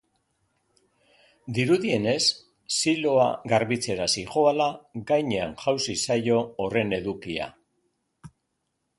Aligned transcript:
Dirudienez, 1.57 2.23
siloa 2.77 3.27
garbitzera 3.53 4.07
zihoala 4.13 4.69
gainean 5.11 5.53
jausi 5.65 5.97
zaio 6.07 6.39
horren 6.65 6.97
edukia. 6.99 7.51